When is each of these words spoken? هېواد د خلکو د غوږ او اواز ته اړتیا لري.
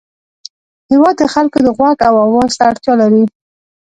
هېواد 0.91 1.15
د 1.19 1.23
خلکو 1.33 1.57
د 1.63 1.67
غوږ 1.77 1.97
او 2.09 2.13
اواز 2.25 2.51
ته 2.57 2.63
اړتیا 2.71 2.93
لري. 3.01 3.23